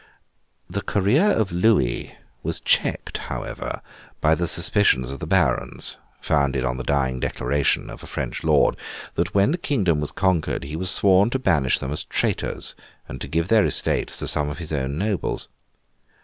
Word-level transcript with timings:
The 0.67 0.81
career 0.81 1.25
of 1.27 1.51
Louis 1.51 2.15
was 2.41 2.59
checked 2.59 3.19
however, 3.19 3.81
by 4.19 4.33
the 4.33 4.47
suspicions 4.47 5.11
of 5.11 5.19
the 5.19 5.27
Barons, 5.27 5.97
founded 6.19 6.65
on 6.65 6.77
the 6.77 6.83
dying 6.83 7.19
declaration 7.19 7.87
of 7.87 8.01
a 8.01 8.07
French 8.07 8.43
Lord, 8.43 8.77
that 9.13 9.35
when 9.35 9.51
the 9.51 9.59
kingdom 9.59 9.99
was 9.99 10.11
conquered 10.11 10.63
he 10.63 10.75
was 10.75 10.89
sworn 10.89 11.29
to 11.29 11.37
banish 11.37 11.77
them 11.77 11.91
as 11.91 12.03
traitors, 12.03 12.73
and 13.07 13.21
to 13.21 13.27
give 13.27 13.47
their 13.47 13.63
estates 13.63 14.17
to 14.17 14.27
some 14.27 14.49
of 14.49 14.57
his 14.57 14.73
own 14.73 14.97
Nobles. 14.97 15.47